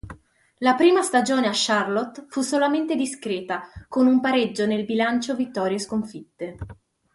La 0.57 0.73
prima 0.73 1.03
stagione 1.03 1.45
a 1.45 1.51
Charlotte 1.53 2.25
fu 2.27 2.41
solamente 2.41 2.95
discreta, 2.95 3.69
con 3.87 4.07
un 4.07 4.19
pareggio 4.19 4.65
nel 4.65 4.83
bilancio 4.83 5.35
vittorie-sconfitte. 5.35 6.57